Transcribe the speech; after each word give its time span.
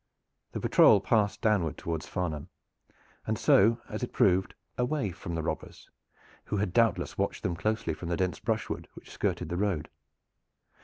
The 0.53 0.59
patrol 0.59 0.99
passed 0.99 1.41
downward 1.41 1.77
toward 1.77 2.01
Farnham, 2.03 2.49
and 3.27 3.37
so, 3.37 3.79
as 3.87 4.01
it 4.01 4.11
proved, 4.11 4.55
away 4.75 5.11
from 5.11 5.35
the 5.35 5.43
robbers, 5.43 5.91
who 6.45 6.57
had 6.57 6.73
doubtless 6.73 7.19
watched 7.19 7.43
them 7.43 7.55
closely 7.55 7.93
from 7.93 8.09
the 8.09 8.17
dense 8.17 8.39
brushwood 8.39 8.87
which 8.95 9.11
skirted 9.11 9.49
the 9.49 9.57
road. 9.57 9.89